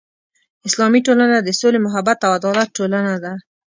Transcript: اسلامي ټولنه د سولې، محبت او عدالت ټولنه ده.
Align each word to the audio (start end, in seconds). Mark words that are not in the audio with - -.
اسلامي 0.67 0.99
ټولنه 1.07 1.37
د 1.41 1.49
سولې، 1.59 1.79
محبت 1.85 2.19
او 2.25 2.31
عدالت 2.37 2.69
ټولنه 2.77 3.13
ده. 3.23 3.33